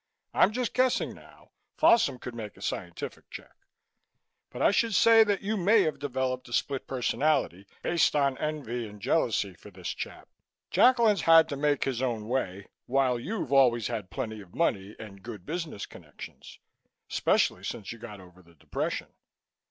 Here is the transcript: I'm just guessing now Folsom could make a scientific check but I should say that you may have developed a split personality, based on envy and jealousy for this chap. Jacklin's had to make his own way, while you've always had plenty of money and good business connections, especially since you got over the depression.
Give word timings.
I'm 0.33 0.51
just 0.51 0.73
guessing 0.73 1.13
now 1.13 1.51
Folsom 1.77 2.17
could 2.17 2.33
make 2.33 2.57
a 2.57 2.61
scientific 2.63 3.29
check 3.29 3.53
but 4.49 4.59
I 4.59 4.71
should 4.71 4.95
say 4.95 5.23
that 5.23 5.43
you 5.43 5.57
may 5.57 5.83
have 5.83 5.99
developed 5.99 6.49
a 6.49 6.53
split 6.53 6.87
personality, 6.87 7.67
based 7.83 8.15
on 8.15 8.35
envy 8.39 8.87
and 8.87 8.99
jealousy 8.99 9.53
for 9.53 9.69
this 9.69 9.89
chap. 9.89 10.27
Jacklin's 10.71 11.21
had 11.21 11.47
to 11.49 11.55
make 11.55 11.83
his 11.83 12.01
own 12.01 12.27
way, 12.27 12.65
while 12.87 13.19
you've 13.19 13.53
always 13.53 13.89
had 13.89 14.09
plenty 14.09 14.41
of 14.41 14.55
money 14.55 14.95
and 14.97 15.21
good 15.21 15.45
business 15.45 15.85
connections, 15.85 16.57
especially 17.07 17.63
since 17.63 17.91
you 17.91 17.99
got 17.99 18.19
over 18.19 18.41
the 18.41 18.55
depression. 18.55 19.13